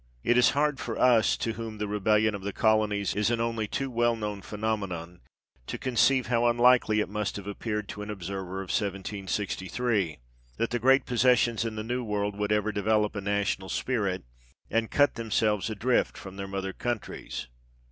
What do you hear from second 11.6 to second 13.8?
in the New World would ever develop a national